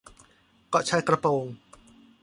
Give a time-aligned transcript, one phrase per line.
[0.69, 1.45] เกาะชายกระโปรง